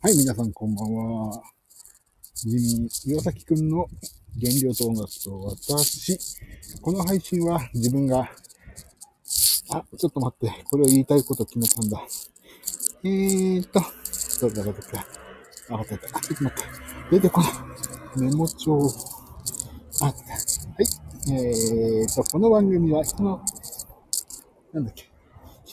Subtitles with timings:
[0.00, 1.42] はい、皆さんこんばんは。
[2.32, 3.84] ジミー、岩崎くんの
[4.40, 6.16] 原料と音楽と私。
[6.80, 8.20] この配信は自分が、
[9.70, 12.00] あ、ちょっと待って、これを言いたいこと決めたんだ。
[13.02, 13.80] えーと、
[14.40, 15.06] どうだどうだ
[15.70, 16.16] あ、わかった。
[16.16, 16.64] あ、ちょっと待っ
[17.10, 17.16] て。
[17.16, 18.20] 出てこない。
[18.20, 18.78] メモ帳。
[20.00, 20.14] あ、はい。
[21.32, 23.40] えーと、この番組は人の、
[24.72, 25.10] なんだっけ。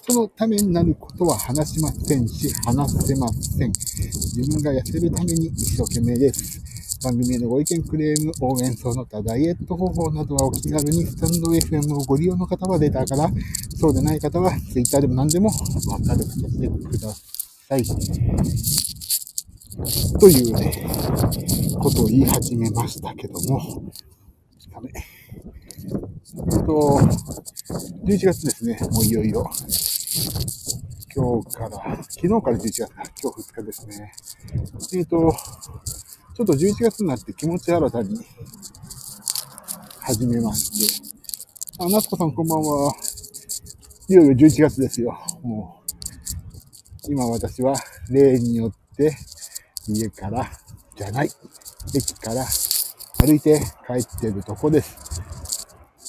[0.05, 3.69] 人のためになることは話しませんし、話せません。
[3.73, 6.61] 自分が痩せるために一生懸命です。
[7.03, 13.31] 番組へのご意見、クレーム、応援、その他ダイエット方法などはお気軽にスタンド FM をご利用の方はレタから、
[13.79, 15.53] そうでない方は Twitter でも何でもわ
[15.99, 17.09] かる形でくだ
[17.67, 17.83] さい。
[20.19, 20.87] というね、
[21.81, 23.91] ことを言い始めましたけども、
[24.71, 24.91] ダメ。
[24.93, 26.99] えっと、
[28.05, 29.49] 11月ですね、もういよいよ。
[31.15, 31.69] 今日から、
[32.03, 34.11] 昨日から11月か、今日2日ですね。
[34.95, 35.33] えっ、と、
[36.35, 38.19] ちょっと11月になって気持ち新たに
[40.01, 41.09] 始めまして。
[41.79, 42.93] あ、夏子さんこんばんは。
[44.09, 45.17] いよいよ11月ですよ。
[45.41, 45.81] も
[47.07, 47.73] う、今私は
[48.09, 49.15] 例によって
[49.87, 50.51] 家から、
[50.97, 51.29] じゃない、
[51.95, 52.45] 駅から
[53.19, 55.21] 歩いて帰ってるとこです。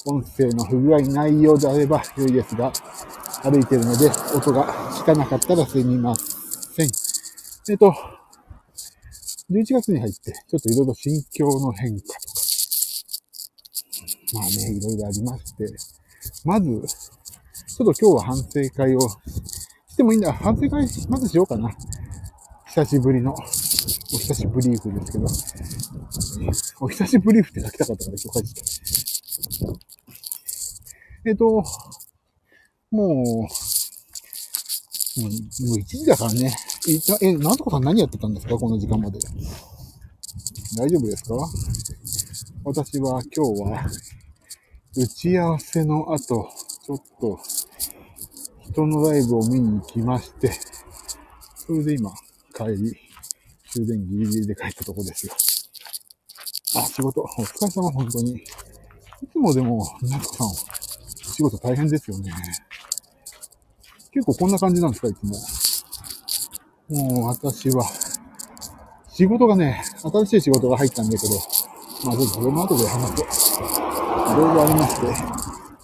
[0.05, 2.73] 音声の不具合ないようであれば良いですが、
[3.49, 6.89] 歩いてるので音が汚かなかったらすみません。
[7.69, 7.93] えっと、
[9.49, 12.17] 11月に入って、ちょっといろいろ心境の変化とか、
[14.33, 15.65] まあね、いろいろありまして、
[16.43, 18.43] まず、ちょっと今日は反省
[18.75, 20.33] 会をしてもいいんだ。
[20.33, 21.71] 反省会、まずしようかな。
[22.67, 23.37] 久しぶりの、お
[24.17, 25.25] 久しぶりーフですけど、
[26.81, 28.61] お久しぶりーフって書きたかったから今日書いて。
[31.25, 31.63] えっと、
[32.91, 33.47] もう、も
[35.17, 35.29] う、もう
[35.77, 36.55] 1時だからね。
[36.87, 38.55] いえ、なんとかさん何やってたんですか？
[38.57, 39.19] この時間まで。
[40.77, 41.35] 大丈夫ですか？
[42.63, 43.85] 私は今日は、
[44.95, 46.49] 打ち合わせの後、
[46.85, 47.39] ちょっと、
[48.71, 50.51] 人のライブを見に行きまして、
[51.55, 52.11] それで今、
[52.55, 52.95] 帰り、
[53.69, 55.33] 終電ギリギリで帰ったとこですよ。
[56.75, 58.31] あ、仕事、お疲れ様、本当に。
[58.37, 58.43] い
[59.31, 60.49] つもでも、なんとかさん、
[61.33, 62.31] 仕事大変ですよね。
[64.17, 65.37] 結構こんな感じなんですか、いつも。
[66.89, 67.85] もう私は、
[69.09, 71.35] 仕事がね、新しい仕事が入ったんだけど、
[72.03, 73.65] まあちょっとそれも後で話そう。
[73.67, 73.69] い
[74.41, 75.07] ろいろありまして。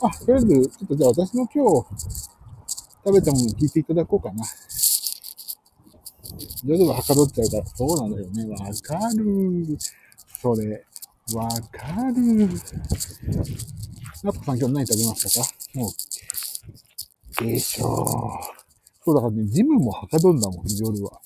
[0.01, 1.85] あ、とりあえず、ちょっとじゃあ私の今日
[3.05, 4.43] 食べたものを聞いていただこうかな。
[6.63, 8.47] 徐々にはかどっちゃうから、そうなんだよね。
[8.47, 9.77] わかる。
[10.41, 10.83] それ、
[11.35, 12.49] わかる。
[14.23, 15.49] なつこさん今日何食べましたか？
[15.75, 15.91] もう、
[17.39, 18.05] でしょ。
[19.05, 21.19] そうだからね、ジムもはかどんだもん、夜は。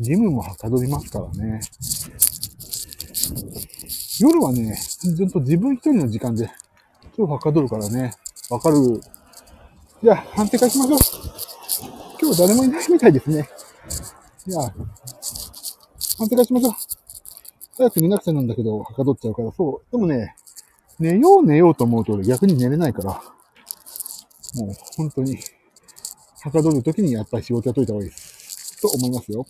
[0.00, 1.60] ジムもはかどりますからね。
[4.20, 6.50] 夜はね、ずっと自分一人の時間で、
[7.16, 8.12] 超はかどるからね。
[8.50, 9.00] わかる。
[10.02, 10.98] じゃあ、判定会しましょう。
[12.20, 13.48] 今日誰もいないみたいですね。
[14.46, 14.74] じゃあ、
[16.18, 16.72] 判定会しましょう。
[17.76, 19.92] 早く寝なくちゃなんだけど、はかどっちゃうから、そう。
[19.92, 20.34] でもね、
[20.98, 23.22] 寝よう寝ようと思うと逆に寝れないから、
[24.54, 25.38] もう本当に、
[26.42, 28.80] はかどるときにやっぱり仕事やっといた方がいいです。
[28.82, 29.46] と思いますよ。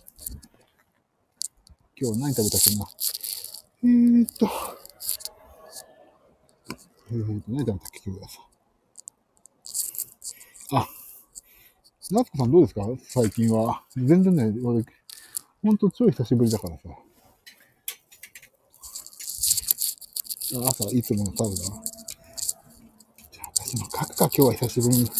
[1.99, 2.87] 今日何食べたっけな？
[3.83, 4.49] えーっと、
[7.11, 8.39] えーっと、何食べたっけ今日朝。
[10.77, 10.87] あ、
[12.11, 12.87] 夏子さんどうですか？
[13.03, 13.83] 最近は。
[13.95, 14.85] 全然ね、俺、
[15.63, 16.83] ほんと超久しぶりだからさ。
[20.67, 21.63] 朝、いつものタブだ
[23.77, 23.87] な。
[23.89, 25.11] じゃあ、私も書くか、今日は久しぶりに。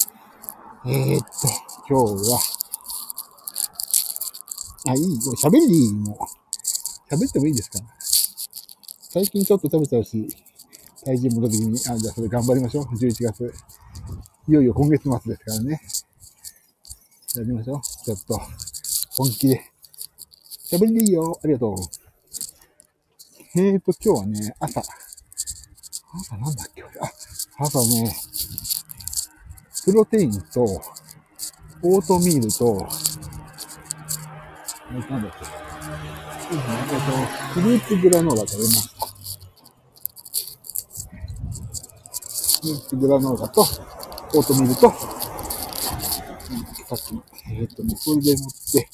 [0.86, 1.28] えー、っと、
[1.90, 2.40] 今日は、
[4.88, 5.02] あ、いい、
[5.42, 6.14] 喋りでいい、も
[7.10, 7.14] う。
[7.14, 7.80] 喋ってもいいですか？
[9.12, 10.28] 最近ちょっと食べちゃうし、
[11.06, 12.86] 体重戻ってきに、あ、じゃあそれ頑張りましょう。
[12.86, 13.54] 11月。
[14.48, 15.82] いよいよ今月末ですからね。
[17.36, 17.82] やりましょう。
[17.82, 18.42] ちょっと、
[19.16, 19.62] 本気で。
[20.72, 21.40] 喋りでいいよ。
[21.44, 21.76] ありがとう。
[23.56, 24.82] えーと、今日はね、朝。
[24.82, 26.94] 朝なんだっけ俺
[27.58, 28.16] あ、朝ね、
[29.86, 30.64] プロテインと、
[31.84, 32.88] オートミールと、
[34.90, 35.46] えなんだっけ。
[36.52, 37.14] えっと、
[37.54, 39.06] フルーツグラノーラ食べました。
[42.62, 44.90] フルーツグラノーラと、オートミールと、
[46.90, 47.22] さっき、
[47.52, 48.90] えっとね、それでもって、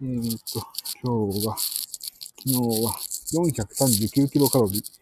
[0.00, 0.62] えっと、
[1.02, 2.98] 今日は、昨日は
[3.34, 4.97] 439キロカロリー。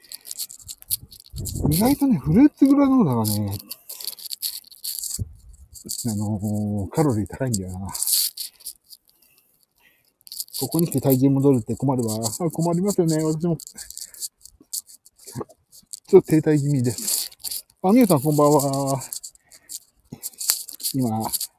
[1.70, 3.58] 意外とね、フルーツグラノーラがね、
[6.08, 7.88] あのーカロリー高いんだよな。
[10.58, 12.18] ここに来て体重戻るって困るわ。
[12.50, 13.22] 困りますよね。
[13.22, 13.56] 私も。
[16.06, 17.30] ちょっと停滞気味です。
[17.82, 19.00] あ、みゆさんこんばんは。
[20.94, 21.10] 今、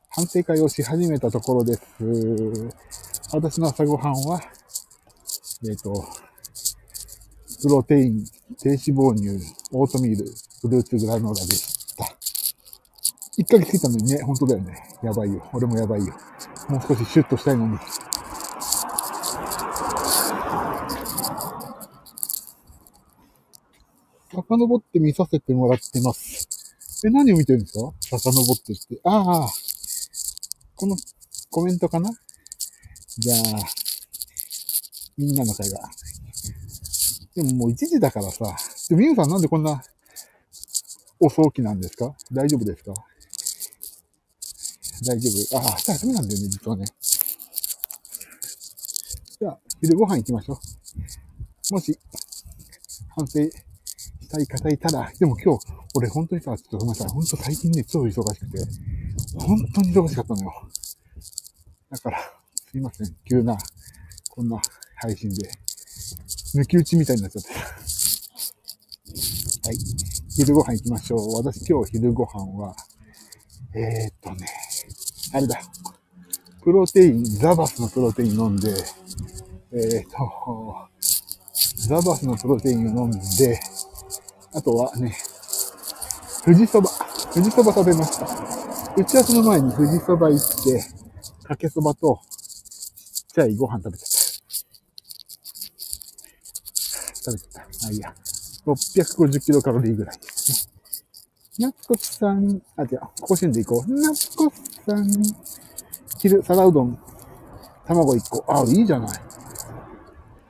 [0.10, 1.82] 反省会をし始めたところです。
[3.32, 4.42] 私の朝ごはんは、
[5.70, 6.27] えっ、と、
[7.60, 8.24] プロテイン、
[8.62, 9.30] 低脂肪乳、
[9.72, 10.26] オートミール、
[10.62, 12.06] フルーツグラノーラでした。
[13.38, 14.78] 1ヶ月過ぎたのにね、本当だよね。
[15.04, 15.44] やばいよ。
[15.54, 16.14] 俺もやばいよ。
[16.70, 17.78] もう少しシュッとしたいのに。
[24.32, 26.48] 遡って見させてもらってます。
[27.06, 27.92] え、何を見てるんですか？
[28.20, 29.00] 遡ってって。
[29.04, 29.50] ああ、
[30.76, 30.96] この
[31.50, 32.12] コメントかな？
[33.18, 33.38] じゃあ、
[35.18, 36.07] みんなの会話。
[37.38, 38.46] でももう1時だからさ。
[38.90, 39.84] でも、みゆさんなんでこんな
[41.20, 42.16] 遅起きなんですか？
[42.32, 42.94] 大丈夫ですか？
[45.06, 45.58] 大丈夫。
[45.60, 46.86] ああ、明日休みなんだよね、実はね。
[49.40, 50.60] じゃあ、昼ご飯行きましょ
[51.70, 51.74] う。
[51.76, 52.00] もし、
[53.16, 53.52] 反省し
[54.30, 57.10] たい方いたら、でも今日、俺本当にさ、ちょっとごめんなさい。
[57.10, 58.66] 本当最近ね、超忙しくて、
[59.38, 60.52] 本当に忙しかったのよ。
[61.92, 62.20] だから、
[62.72, 63.16] すいません。
[63.30, 63.56] 急な、
[64.32, 64.60] こんな
[64.96, 65.52] 配信で、
[66.56, 67.50] 抜き打ちみたいになっちゃって。
[69.68, 69.78] はい。
[70.30, 71.38] 昼ご飯行きましょう。
[71.38, 72.76] 私今日昼ご飯は、
[73.74, 74.48] えー、っとね、
[75.34, 75.60] あれだ。
[76.64, 78.70] プロテイン、ザバスのプロテイン飲んで、
[79.72, 80.76] えー、っと、
[81.88, 83.60] ザバスのプロテインを飲んで、
[84.54, 85.16] あとはね、
[86.44, 86.90] 富士そば。
[87.34, 88.26] 富士そば食べました。
[88.96, 90.84] 打ち合わせの前に富士そば行って、
[91.44, 92.20] かけそばと、
[93.14, 94.17] ちっちゃいご飯食べてた。
[97.32, 97.60] 食べてた。
[97.60, 98.14] まあいいや。
[98.66, 100.70] 650キロカロリーぐらいです
[101.60, 101.68] ね。
[101.68, 104.02] なっこさん、あ、じゃあ、甲子園で行こう。
[104.02, 104.52] なっこ
[104.86, 105.08] さん、
[106.20, 107.00] 昼、皿うどん、
[107.86, 108.46] 卵1個。
[108.48, 109.10] あ、いいじゃない。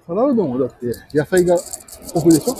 [0.07, 2.55] 皿うどんはだって野菜が豊富でしょ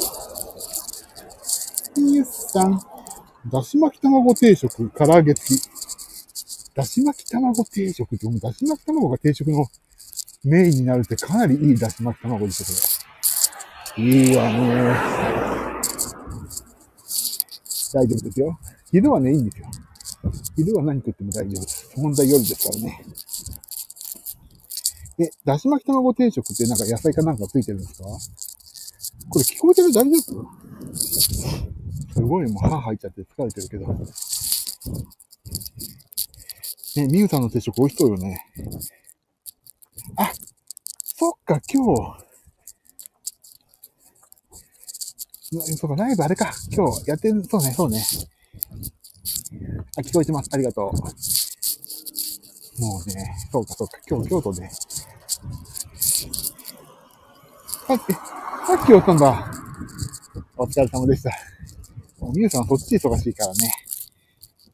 [1.98, 2.80] ゆうさん、
[3.48, 5.62] だし巻き卵定食、唐揚げ付き。
[6.76, 9.66] だし巻き卵定食って、だし巻き卵が定食の
[10.44, 12.97] メインになるってかなりいいだし巻き卵ですよ、これ。
[14.00, 14.96] いいわね。
[17.94, 18.60] 大丈夫ですよ。
[18.92, 19.68] 昼はね、いいんですよ。
[20.56, 21.90] 昼は何食っても大丈夫です。
[21.98, 23.04] 問題夜ですからね。
[25.20, 28.10] え、だし巻き卵定食ってなんか野菜かなんかついてるんですか？
[29.30, 29.92] これ聞こえてる？
[29.92, 30.46] 大丈夫？
[32.14, 33.88] すごいもう歯入っちゃって疲れてるけど。
[36.98, 38.46] ね、みゆさんの定食美味しそうよね。
[40.18, 40.32] あ、
[41.04, 42.27] そっか、今日、
[45.50, 46.52] そうか、ライブあれか。
[46.70, 48.04] 今日やってる、そうね、そうね。
[49.96, 50.50] あ、聞こえてます。
[50.52, 52.82] ありがとう。
[52.82, 53.98] もうね、そうか、そうか。
[54.10, 54.66] 今日、京都で。
[57.88, 58.04] あ、え、さ
[58.84, 59.50] っきおったんだ。
[60.58, 61.32] お疲れ様でした。
[62.20, 63.72] もうみゆさんそっち忙しいからね。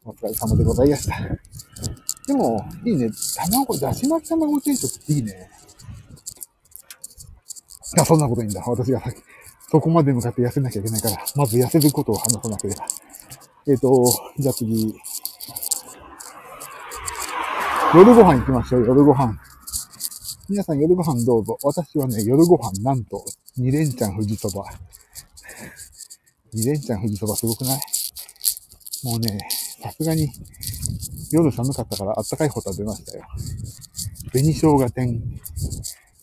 [0.05, 1.19] お疲れ様でございました。
[2.25, 3.11] でも、いいね。
[3.35, 5.51] 卵、だし巻き卵定食っていいね。
[7.95, 8.63] いや、そんなこといいんだ。
[8.65, 9.17] 私がさっき、
[9.73, 12.85] そこまで向かって痩せなきゃいけないから、まず痩せることを話さなければ。
[13.67, 14.05] えっ、と、
[14.37, 14.95] じゃあ次。
[17.95, 19.35] 夜ご飯行きましょう、夜ご飯。
[20.47, 21.57] 皆さん夜ご飯どうぞ。
[21.63, 23.25] 私はね、夜ご飯なんと、
[23.57, 24.63] 二連ちゃん富士そば。
[26.53, 27.79] 二連ちゃん富士そばすごくない？
[29.05, 29.39] もうね、
[29.81, 30.29] さすがに、
[31.31, 33.23] 夜寒かったからあったかいホタル出ましたよ。
[34.31, 35.19] 紅生姜天、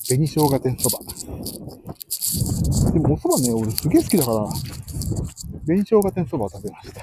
[0.07, 1.01] 紅生姜天そば。
[2.93, 4.49] でもお蕎麦ね、俺すげえ好きだから、
[5.65, 7.03] 紅生姜天そばを食べました。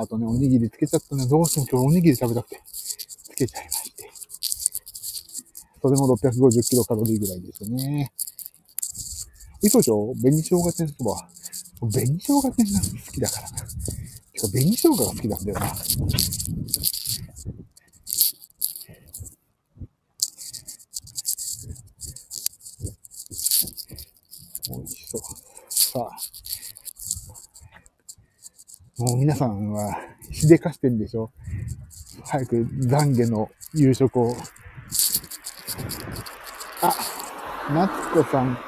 [0.00, 1.26] あとね、おにぎりつけちゃったね。
[1.26, 4.10] どうしても今日おにぎり食べたくて、つけちゃいまして。
[5.82, 8.12] それも650キロカロリーぐらいですよね。
[9.62, 10.14] 嘘でしょ？
[10.14, 11.28] 紅生姜天そば。
[11.80, 13.58] 紅生姜天なんて好きだからな。
[13.58, 13.64] て
[14.40, 15.74] か、紅生姜が好きなんだよな。
[24.68, 25.20] 美味しそう。
[25.68, 26.16] さあ。
[28.98, 29.96] もう皆さんは、
[30.30, 31.32] しでかしてんでしょ
[32.24, 34.36] 早く懺悔の夕食を。
[36.82, 36.94] あ、
[37.72, 38.58] 夏子さん、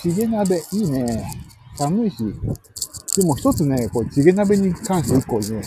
[0.00, 1.30] チゲ鍋、いいね。
[1.76, 2.16] 寒いし。
[3.16, 5.62] でも一つね、こう、チゲ鍋に関して一個ね、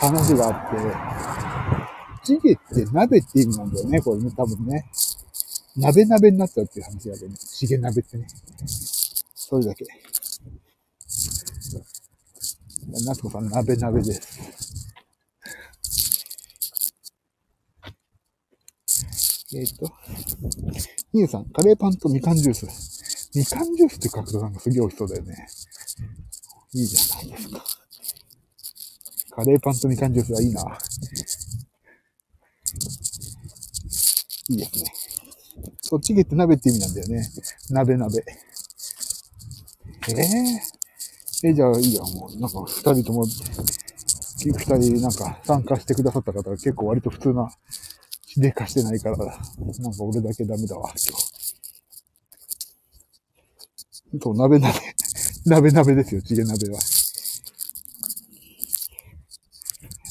[0.00, 4.86] 話があって、チゲって鍋って意味なんだよね、これね、多分ね。
[5.76, 7.36] 鍋鍋になっちゃうっていう話があるね。
[7.36, 8.26] チゲ鍋ってね。
[9.46, 9.84] それだけ。
[13.04, 14.38] 夏子さん、鍋鍋です。
[19.54, 19.92] えっ、と、
[21.12, 22.66] みゆさん、カレーパンとみかんジュース。
[23.36, 25.46] みかんジュースって書くとなんかすげえ美味しそうだよね。
[26.72, 27.64] いいじゃないですか。
[29.36, 30.78] カレーパンとみかんジュースはいいな。
[34.48, 34.92] いいですね。
[35.82, 37.28] そう、チゲって鍋って意味なんだよね。
[37.68, 38.24] 鍋鍋。
[40.08, 40.14] え
[41.44, 47.50] ええ、じゃあいいや、もう、なんか二人とも、二人なんか参加してくださった方は結構割と普通な、
[48.26, 49.38] しでかしてないから、なんか
[50.04, 51.44] 俺だけダメだわ、今日。
[54.22, 54.74] そう、鍋鍋。
[55.46, 56.78] 鍋鍋ですよ、チゲ鍋は。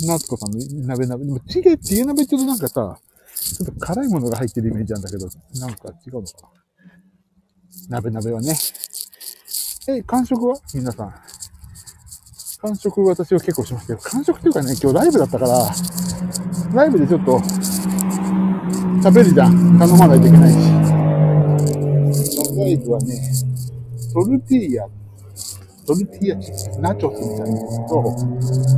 [0.05, 1.25] 夏子さんの鍋鍋。
[1.25, 2.99] でも、チゲ、チゲ鍋って言うとなんかさ、
[3.35, 5.27] ちょっと辛いものが入ってるイメージなんだけど、
[5.59, 6.49] なんか違うのか
[7.89, 7.99] な。
[8.01, 8.55] 鍋鍋はね。
[9.85, 10.55] え、完食は？
[10.73, 11.13] 皆さん。
[12.61, 15.69] 完食私は結構しますけど、完食っていうかね、今日ライブだったから、
[16.73, 17.41] ライブでちょっと、
[19.03, 19.77] 食べるじゃん。
[19.77, 20.57] 頼まないといけないし。
[22.57, 23.19] ライブはね、
[24.13, 24.87] トルティーヤ、
[25.85, 28.15] トルティーヤチップ、ナチョスみたいなのと、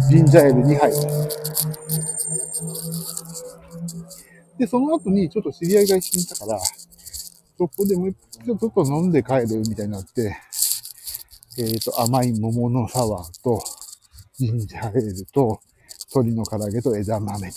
[0.09, 0.91] ジンジャーエール2杯。
[4.57, 6.59] で、その後にちょっと知り合いが一緒にいたから、
[7.59, 10.35] そこでもう一回ちょっと飲んで帰るみたいになって、
[11.57, 13.63] えっ、ー、と、甘い桃のサワーと、
[14.38, 15.59] ジンジャーエールと、
[16.13, 17.51] 鶏の唐揚げと枝豆という、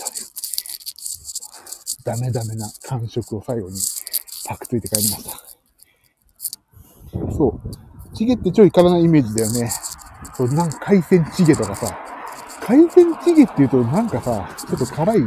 [2.05, 3.77] ダメダメな感触を最後に
[4.47, 5.49] パクついて帰りました。
[7.37, 8.15] そう。
[8.15, 9.71] チゲってちょい辛なイメージだよね。
[10.37, 11.99] そう、なんか海鮮チゲとかさ、
[12.61, 15.19] 海鮮チゲって言うとなんかさ、ちょっと辛い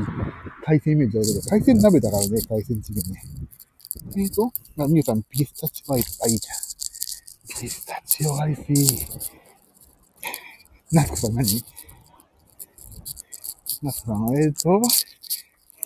[0.66, 3.22] 海鮮イメージだけど、海鮮鍋だからね、海鮮チゲね。
[4.16, 6.71] えーと、あ、みゆさん、ピスタチオアイス、あ、いいじゃん。
[7.62, 9.06] ピスタチオアイスいい。
[10.92, 11.64] なつこさん何
[13.84, 14.82] なつこさん、えーと、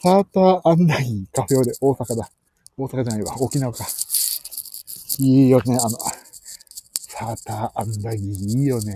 [0.02, 2.32] サーターアンダギーカフェオレ、大阪だ。
[2.78, 3.86] 大阪じゃないわ、沖縄か。
[5.20, 5.90] いいよね、あの、
[6.94, 8.96] サーターアンダギーいいよね。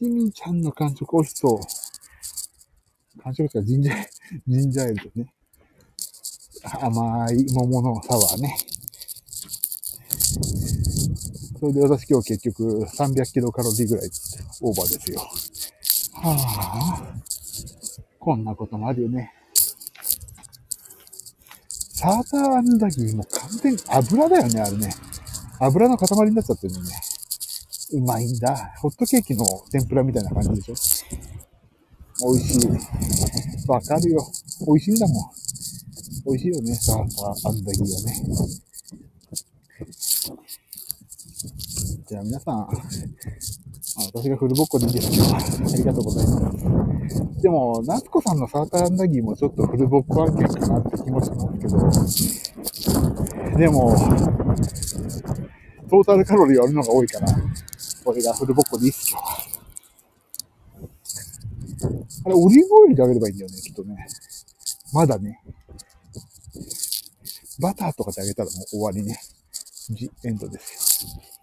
[0.00, 3.22] ちみちゃんの間食美味しそう。
[3.22, 4.06] 間食ですか、ジンジャー、
[4.48, 5.32] ジンジャーエールとね。
[6.64, 8.56] 甘い桃のサワーね。
[11.60, 14.10] それで私今日結局300キロカロリーぐらい
[14.62, 15.20] オーバーですよ。
[16.14, 17.14] はあ、
[18.18, 19.32] こんなこともあるよね。
[21.94, 24.94] サーターアンダギーも完全に油だよね、あれね。
[25.58, 26.90] 油の塊になっちゃってるのね。
[27.92, 28.74] うまいんだ。
[28.78, 33.68] ホットケーキの天ぷらみたいな感じでしょ美味しい。
[33.68, 34.24] わかるよ。
[34.66, 35.30] 美味しいんだもん。
[36.26, 38.67] 美味しいよね、サーターアンダギーはね。
[42.08, 42.66] じゃあ皆さん、
[44.06, 45.38] 私がフルボッコでいいですけど、あ
[45.76, 46.50] りがとうございま
[47.06, 47.42] す。
[47.42, 51.68] でも、夏子さんのサーターアンダギーもちょっとフルボッコ案件かなって気もしますけ
[53.52, 53.94] ど、でも、
[55.90, 57.28] トータルカロリー割るのが多いから、
[58.04, 59.20] これがフルボッコでいいっすよ。
[62.24, 64.06] あれ、オリーブオイルであげればいいんだよね、きっとね。
[64.94, 65.42] まだね。
[67.60, 69.20] バターとかであげたらもう終わりね。
[69.90, 71.37] ジエンドですよ。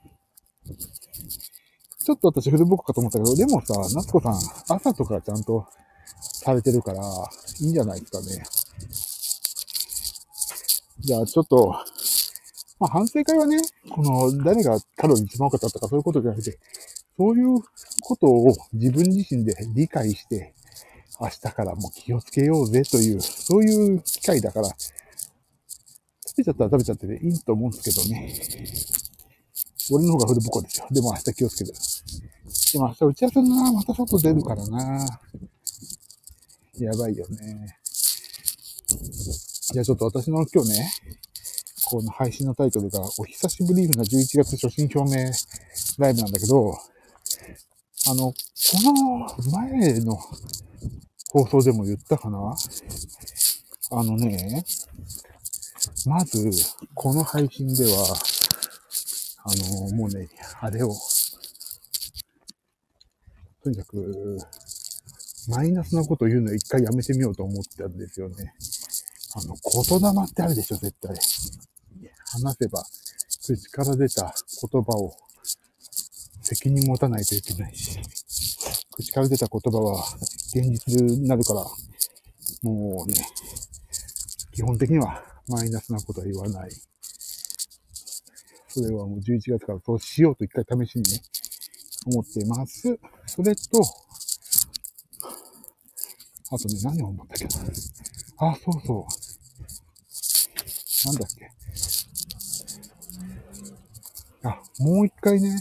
[2.06, 5.66] ちょっと私フルボッコかと思ったけど、でもさ、夏子さん、朝とかちゃんと
[6.22, 7.02] されてるから、
[7.62, 8.44] いいんじゃないですかね。
[11.00, 11.76] じゃあちょっと、
[12.80, 13.58] まあ反省会はね、
[13.90, 16.60] この誰がカロリー一番多かったとかそういうことじゃなくて、
[17.18, 17.60] そういう
[18.02, 20.54] ことを自分自身で理解して、
[21.20, 24.70] 明日からもう気をつけようぜという、そういう機会だから、
[26.28, 29.05] 食べちゃったら食べちゃってでいいと思うんですけどね。
[29.92, 30.88] 俺の方がフルボコですよ。
[30.92, 31.78] でも明日気をつけてる。
[32.74, 35.20] でも明日打ち合わせな、また外出るからな。
[36.80, 37.78] やばいよね。
[39.72, 40.92] じゃあちょっと私の今日ね、
[41.86, 45.32] この配信のタイトルが、お久しぶりな11月初心表明
[46.00, 46.78] ライブなんだけど、
[48.08, 48.36] あの、こ
[48.84, 50.18] の前の
[51.32, 52.56] 放送でも言ったかな
[53.92, 54.64] あのね、
[56.06, 56.50] まず、
[56.94, 58.18] この配信では、
[59.48, 60.28] あの、もうね、
[60.60, 60.92] あれを、
[63.64, 64.40] とにかく、
[65.48, 68.56] マイナスなこと言うのは一回やめてみようと思ったんですよね。
[69.36, 71.16] あの、言霊ってあるでしょ、絶対。
[72.32, 72.84] 話せば、
[73.44, 74.34] 口から出た
[74.72, 75.16] 言葉を
[76.42, 78.00] 責任持たないといけないし、
[78.96, 80.04] 口から出た言葉は
[80.56, 81.64] 現実になるから、
[82.64, 83.16] もうね、
[84.54, 86.72] 基本的にはマイナスなことは言わない。
[88.76, 91.22] それはもう11月からそうしようと一回試しにね、
[92.08, 93.00] 思っています。
[93.26, 93.62] それと、
[96.52, 97.52] あとね、何を思ったっけな。
[98.50, 99.08] あ、そうそ
[101.08, 101.08] う。
[101.08, 101.50] なんだっけ。
[104.44, 105.56] あ、もう一回ね、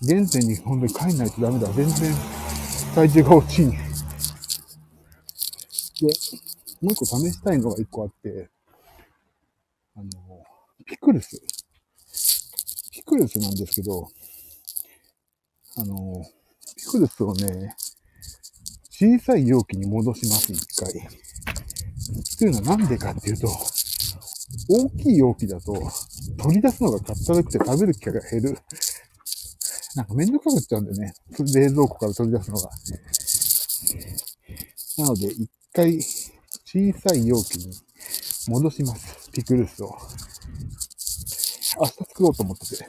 [0.00, 1.70] 原点に本当に帰んないとダメだ。
[1.74, 2.14] 全然
[2.94, 3.70] 体重が落ちん。
[3.72, 3.80] で、も
[6.88, 8.48] う一個試したいのが一個あって、
[9.94, 10.08] あの、
[10.86, 11.55] ピクルス。
[13.06, 14.08] ピクルスなんですけど、
[15.76, 16.24] あの、
[16.76, 17.76] ピクルスをね、
[18.90, 20.90] 小さい容器に戻します、一回。
[20.90, 20.94] っ
[22.36, 23.46] ていうのはなんでかっていうと、
[24.68, 25.72] 大きい容器だと
[26.38, 28.58] 取り出すのがかったるくて食べる機会が減る。
[29.94, 31.14] なんかめんどくさくっちゃうんだよね。
[31.38, 32.70] 冷蔵庫から取り出すのが。
[34.98, 37.72] なので、一回小さい容器に
[38.48, 39.30] 戻します。
[39.30, 39.96] ピクルスを。
[41.78, 42.88] 明日作ろうと思ってて。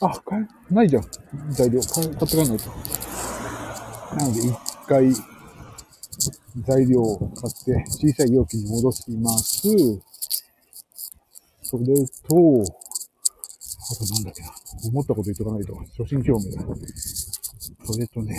[0.00, 1.04] あ、買え、ないじゃん。
[1.50, 1.78] 材料。
[1.82, 2.70] 買買って帰らないと。
[4.16, 4.56] なので、一
[4.88, 5.12] 回、
[6.62, 9.68] 材料を買って小さい容器に戻します。
[11.62, 12.64] それと、
[13.90, 14.54] あとなんだっけな。
[14.88, 16.62] 思ったこと言っとかないと、初心興味だ。
[17.84, 18.34] それとね、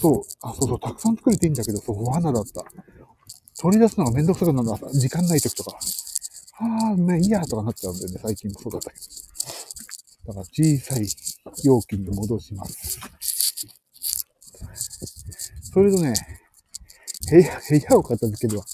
[0.00, 2.64] そう、あ、そうそう、たくさん作れていいんだけど、そう、罠だった。
[3.58, 5.78] 取り出すのがめんどくさくなるのは、時間ない時とか。
[6.58, 8.18] ああ、ね、いいや、とかなっちゃうんだよね。
[8.22, 10.32] 最近もそうだったけど。
[10.32, 11.06] だから小さい
[11.64, 12.98] 容器に戻します。
[15.72, 16.14] それとね、
[17.30, 18.64] 部屋、部屋を片付けるは、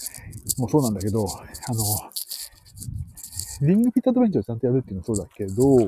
[0.59, 1.85] もうそうなんだけど、あの、
[3.67, 5.79] リングフィットアドベンチャーをちゃんとやるっていうのはそうだけど、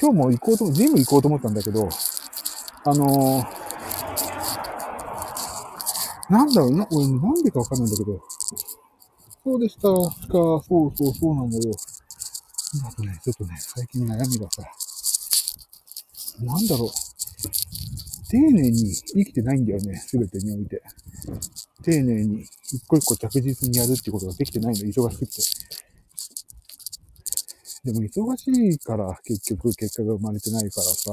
[0.00, 1.88] 今日も行こうと、ジム行こうと思ったんだけど、
[2.84, 3.44] あの
[6.30, 8.20] なんだろうな、俺なんでかわかんないんだけど、
[9.48, 10.62] そうでしたか、そう
[10.94, 11.74] そうそうなんだよ。
[12.86, 14.62] あとね、ちょっとね、最近悩みがさ、
[16.42, 16.90] なんだろう。
[18.28, 20.82] 丁寧に生きてないんだよね、すべてにおいて。
[21.82, 25.42] 丁寧に一個一個着実にやるってことができてないの、忙しくて。
[27.84, 31.10] でも忙しいから結局結果が生まれてないからさ、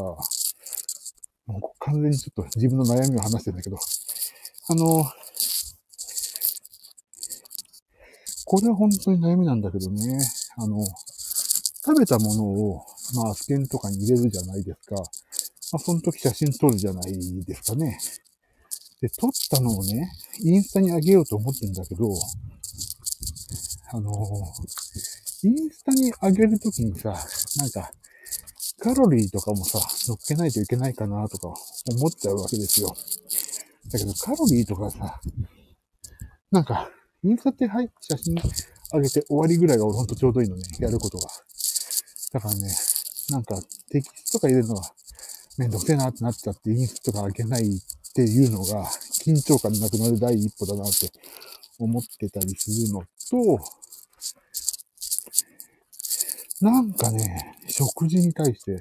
[1.47, 3.77] もう完全にちょっと自分の悩みを話してんだけど、
[4.67, 5.05] あの、
[8.45, 10.19] これは本当に悩みなんだけどね、
[10.57, 10.85] あの、
[11.83, 14.95] 食べたものを、まあ、スケンとかに入れるじゃないですか。
[14.95, 17.97] まあ、その時写真撮るじゃないですかね。
[19.01, 22.07] で、撮ったのをね、インスタに上げようと思ってんだけど、
[23.91, 24.11] あの
[25.43, 27.15] インスタに上げるときにさ、
[27.57, 27.91] なんか、
[28.79, 32.95] カロリーとかもさ、乗っけないといけないかなとか思っちゃうわけですよ。
[33.91, 35.21] だけどカロリーとかさ、
[36.51, 36.89] なんか、
[37.23, 41.27] インスタってはい、写真上げて終わりぐらいがほんとちょうどいいのね、やることが。
[42.33, 42.75] だからね、
[43.29, 44.81] なんかテキストとか入れるのが
[45.57, 47.67] めんどくせえなってなっちゃって、インスタとか上げないっ
[48.13, 48.85] ていうのが、
[49.23, 51.09] 緊張感なくなる第一歩だなって
[51.79, 53.59] 思ってたりするのと、
[56.61, 58.79] なんかね、食事に対して、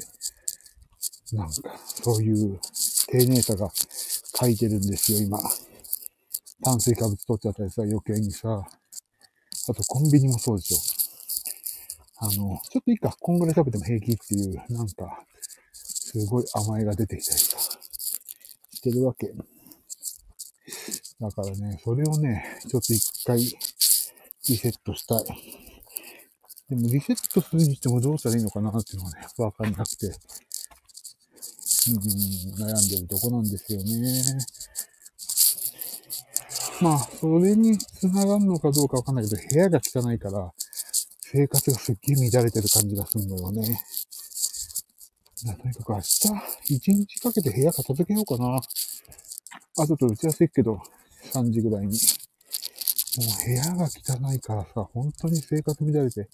[1.33, 1.55] なんか、
[2.03, 2.61] そういう
[3.09, 3.71] 丁寧さが
[4.37, 5.39] 書いてるんですよ、今。
[6.65, 8.67] 炭水化物取っちゃったりさ、余計にさ。
[9.69, 10.79] あと、コンビニもそうでしょ。
[12.17, 12.33] あの、
[12.71, 15.25] ちょっといいか、こんぐらい食べても平気っていう、なんか、
[15.73, 17.59] すごい甘えが出てきたりさ、
[18.73, 19.31] してるわけ。
[21.21, 25.25] だからね、それをね、ちょっと一回リセットしたい。
[26.71, 30.15] でもリセットするにしてもどうしたらいいのかなっていうのがね、わかんなくて、うん、
[32.55, 34.39] 悩んでるとこなんですよね。
[36.85, 40.53] まあ、それに繋がるのかどうかわかんないけど、部屋が汚いから、
[41.23, 43.81] 生活がすっげえ乱れてる感じがするのよね。
[45.47, 48.61] とにかく明日、一日かけて部屋片付けようかな。
[49.79, 50.83] あとと打ち合わせ行くけど、
[51.33, 51.99] 3時ぐらいに。
[53.17, 56.29] もう部屋が汚いからさ、本当に生活乱れて、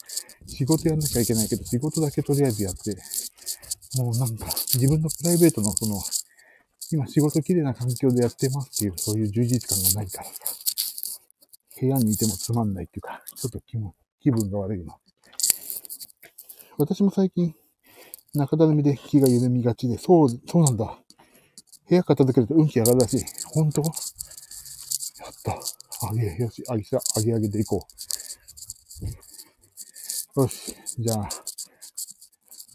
[0.49, 2.97] 仕事やんなきゃいけないけど、仕事だけとりあえずやって、
[3.99, 6.03] もうなんか、自分のプライベートのその、
[6.93, 10.33] 今仕事綺麗な環境でやってますっていう、そういう充実感がないからさ、
[11.81, 14.95] 部屋にいてもつまんないっていうか、ちょっと気も気分が悪いの。
[16.79, 17.55] 私も最近、
[18.35, 20.99] 中だるみで気が緩みがちで、そう、そうなんだ。
[21.89, 23.25] 部屋片付けると運気上がるらしい。
[23.53, 23.83] 本当？
[23.83, 23.93] やっ
[25.43, 25.59] た。
[26.09, 27.87] あげ、よし、あげさ、あげあげでいこ
[30.37, 30.41] う。
[30.41, 31.29] よし、じゃあ、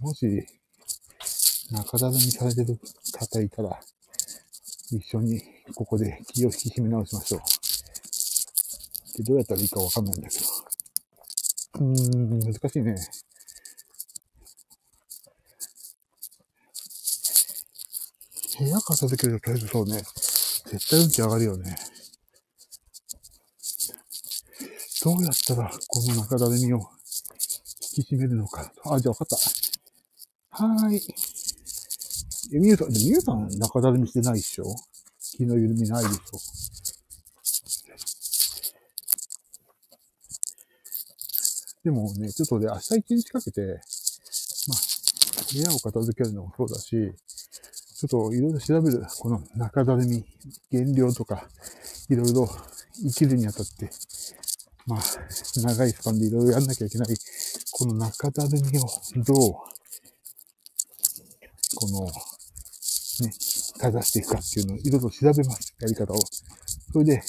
[0.01, 0.45] もし、
[1.71, 2.80] 中だるみされてる
[3.17, 3.80] 方いたら、
[4.91, 5.41] 一緒に
[5.73, 7.41] ここで気を引き締め直しましょう。
[9.17, 10.45] で、どうやったらいいかわかんないんだけど。
[11.79, 12.95] うーん、難しいね。
[18.57, 19.97] 部屋片付けるととりあえずそうね。
[20.67, 21.75] 絶対運気上がるよね。
[25.03, 26.89] どうやったらこの中だるみを
[27.97, 28.71] 引き締めるのか。
[28.85, 30.63] あ、じゃあ分かった。
[30.63, 31.01] はーい。
[32.53, 34.65] え、みゆさん、みゆさん中だるみしてないっしょ？
[35.19, 36.39] 気の緩みないでしょ？
[41.84, 43.62] でもね、ちょっとで、明日一日かけて、
[44.67, 44.77] まあ、
[45.53, 50.25] 部屋を片付けるのもそうだし、ちょっといろいろ調べる、この中だるみ、
[50.71, 51.47] 減量とか、
[52.10, 52.47] いろいろ
[53.03, 53.89] 生きるにあたって、
[54.88, 55.01] まあ、
[55.55, 57.08] 長いスパンでいろいろやんなきゃいけない、
[57.71, 58.88] この中だるみを
[59.23, 59.36] どう、
[61.75, 62.08] この、
[63.23, 63.32] ね、
[63.80, 65.75] 正していくかっていうのをいろいろ調べます。
[65.80, 66.17] やり方を。
[66.91, 67.21] それで、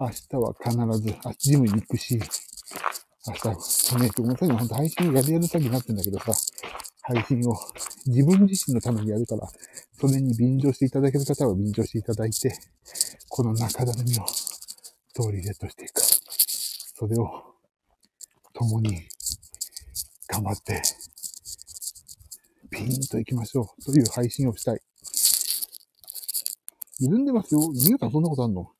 [0.00, 2.20] 明日は必ず、あ、ジムに行くし、
[3.26, 6.32] 明日、ね、ごめんなさいね、ほんと配信やるやる詐欺になってんだけどさ、
[7.02, 7.56] 配信を
[8.06, 9.48] 自分自身のためにやるから、
[9.98, 12.54] それに便乗していただける方は便乗していただいて、
[13.28, 14.26] この中だるみを
[15.14, 16.00] どうリセットしていく。
[16.00, 17.28] それを
[18.52, 19.08] 共に
[20.28, 20.82] 頑張って、
[22.70, 24.80] ピーンと行きましょうという配信をしたい。
[27.00, 27.60] 緩んでますよ。
[27.72, 28.70] 皆さんそんなことあんの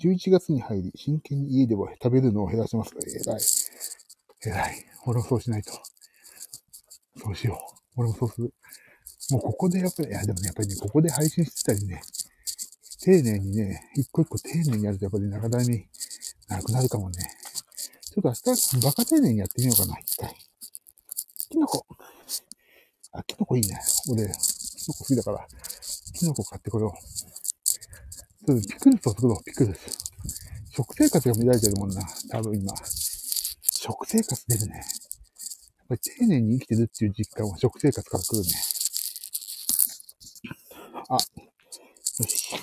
[0.00, 3.40] ？11月に入り、真剣に家では食べるのを減らしますか偉い。
[4.46, 4.84] 偉い。
[5.06, 5.72] 俺もそうしないと。
[7.16, 8.00] そうしよう。
[8.00, 8.54] 俺もそうする。
[9.30, 12.00] もうここでやっぱり、いやでもね、やっぱりね、ここで配信してたりね、
[13.00, 15.86] 丁寧にね、一個一個丁寧にやるとやっぱり中だみ
[16.48, 17.30] なくなるかもね。
[18.02, 20.47] ちょっと明日、バカ丁寧にやってみようかな、一回。
[21.50, 21.86] キノコ。
[23.12, 23.78] あ、キノコいいね。
[24.10, 24.32] 俺、キノ
[24.94, 25.46] コ好きだから、
[26.14, 28.46] キノコ買ってこよう。
[28.46, 29.80] そう、ピクルスを作ろう、ピクルス。
[30.70, 32.74] 食生活が乱れてるもんな、多分今。
[33.62, 34.76] 食生活出るね。
[34.76, 34.84] やっ
[35.88, 38.48] ぱり丁寧に生きてるっていう実感は食生活から来るね。
[41.08, 41.20] あ、よ
[42.26, 42.54] し。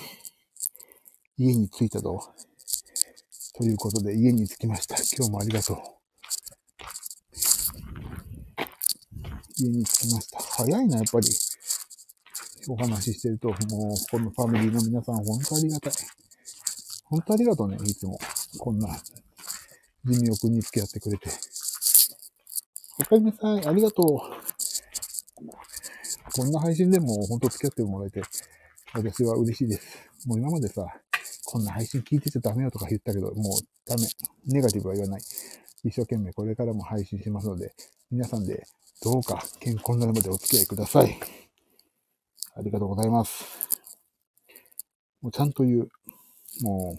[1.36, 2.20] 家に着いたぞ。
[3.54, 4.94] ということで、家に着きました。
[5.16, 5.95] 今日もありがとう。
[9.58, 10.38] 家に着きました。
[10.38, 11.28] 早いな、やっぱり。
[12.68, 13.56] お話ししてると、もう、
[14.10, 15.92] このファミリーの皆さん、本当ありがたい。
[17.04, 18.18] 本当ありがとうね、いつも。
[18.58, 18.88] こんな、
[20.04, 21.30] 地味をくに付き合ってくれて。
[22.98, 23.66] おかえりなさい。
[23.66, 24.46] ありがとう。
[26.32, 28.22] こんな配信でも本当付き合ってもらえて、
[28.92, 29.86] 私は嬉しいです。
[30.26, 30.86] もう今までさ、
[31.46, 34.06] こんな配信聞いてちゃダメよとか言ったけど、もうダメ。
[34.46, 35.20] ネガティブは言わない。
[35.84, 37.72] 一生懸命これからも配信しますので、
[38.10, 38.66] 皆さんで
[39.02, 41.18] どうか健康になるまでお付き合いください。
[42.56, 43.44] ありがとうございます。
[45.20, 45.88] もうちゃんと言う。
[46.62, 46.96] も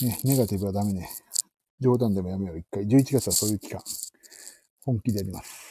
[0.00, 1.10] う、ね、ネガティブはダメね。
[1.80, 2.84] 冗談でもやめよう、一回。
[2.84, 3.80] 11月はそういう期間。
[4.84, 5.68] 本気でやります。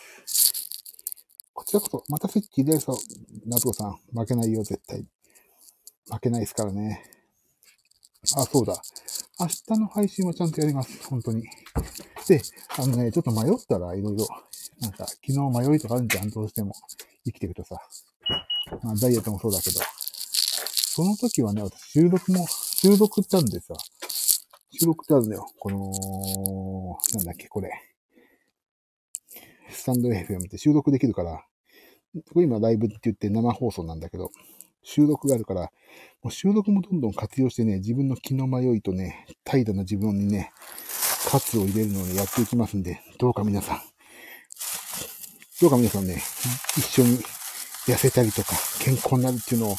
[1.53, 2.97] こちらこそ、またスイッチ入れるぞ。
[3.45, 5.03] 夏子さん、負けないよ、絶対。
[6.11, 7.03] 負けないですからね。
[8.35, 8.79] あ、そうだ。
[9.39, 11.07] 明日の配信はちゃんとやります。
[11.07, 11.43] 本当に。
[12.27, 12.41] で、
[12.77, 14.27] あのね、ちょっと迷ったらいろいろ、
[14.81, 15.33] なんか、昨日
[15.69, 16.73] 迷いとかあるんじゃん、どうしても。
[17.23, 17.77] 生きていくとさ。
[18.81, 19.79] まあ、ダイエットもそうだけど、
[20.97, 23.75] その時はね、私収録も、収録ってあるんでさ、
[24.71, 25.45] 収録ってあるんだよ。
[25.59, 27.69] この、なんだっけ、これ。
[29.69, 31.45] スタンド FM って収録できるから、
[32.33, 34.31] これ今ライブって言って生放送なんだけど、
[34.89, 35.69] 収録があるから、
[36.23, 40.53] もう収録もどんどん活用してね、自分の気の迷いとね、怠惰な自分にね、
[41.29, 43.81] 喝を入れるのを、やっていきますんで、どうか皆さん、
[45.59, 46.23] どうか皆さんね、
[46.77, 47.17] 一緒に
[47.85, 49.75] 痩せたりとか、健康になるっていうのを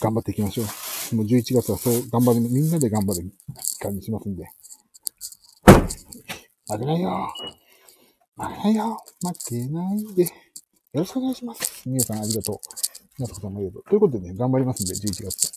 [0.00, 1.16] 頑張っていきましょう。
[1.16, 3.28] もう11月はそう頑張る、みんなで頑張る
[3.78, 4.44] 期間にしますんで。
[6.68, 7.34] 負けないよ。
[8.36, 8.96] 負けないよ。
[9.24, 10.22] 負けないで。
[10.22, 10.30] よ
[10.92, 11.82] ろしくお願いします。
[11.84, 12.85] 皆さんありがとう。
[13.18, 13.84] 皆さんもありがとう。
[13.84, 15.52] ということでね、頑張りますんで、11月。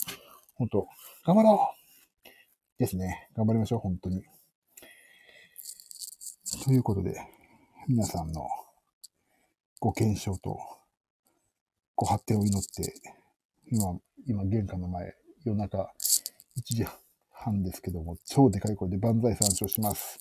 [0.56, 0.88] 本当
[1.26, 1.70] 頑張ろ
[2.26, 2.30] う
[2.80, 3.30] ですね。
[3.36, 4.24] 頑張りましょう、本当に。
[6.64, 7.20] ということで、
[7.88, 8.48] 皆さんの
[9.80, 10.58] ご健勝と
[11.96, 12.94] ご発展を祈って、
[13.70, 15.92] 今、今玄関の前、夜中
[16.58, 16.86] 1時
[17.32, 20.18] 半ですけども、超でかい声で万歳参照します。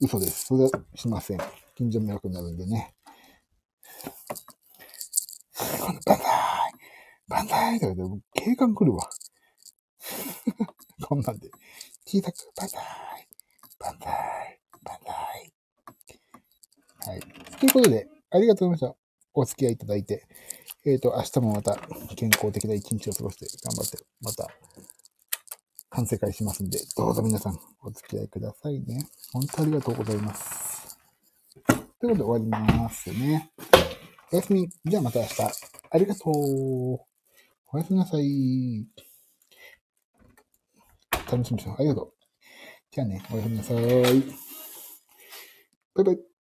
[0.00, 0.46] 嘘です。
[0.46, 1.38] それはしません。
[1.74, 2.94] 近所迷惑になるんでね。
[5.84, 6.18] 万歳
[7.28, 9.08] 万歳とか言って、警官来るわ。
[11.02, 11.50] こんなんで。
[12.06, 12.80] 小さく、万歳
[13.80, 14.98] 万歳万
[17.02, 17.20] 歳はい。
[17.20, 19.04] ということで、ありがとうございました。
[19.34, 20.26] お付き合いいただいて。
[20.86, 21.76] えっ、ー、と、明日もまた
[22.14, 24.48] 健康的な一日を過ごして頑張って、また、
[25.90, 29.06] 反省会しますんで、どうぞ皆さんお付き合いくださいね。
[29.32, 30.98] 本当ありがとうございます。
[31.64, 33.50] ということで終わりますね。
[34.34, 34.68] おやすみ。
[34.84, 35.42] じゃあまた明日。
[35.92, 36.32] ありがとう。
[36.32, 38.84] おやすみなさい。
[41.30, 42.14] 楽しみにしてありがとう。
[42.90, 43.76] じゃあね、おやすみなさい。
[45.94, 46.33] バイバイ。